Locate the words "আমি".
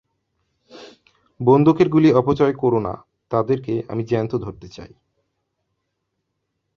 3.89-4.03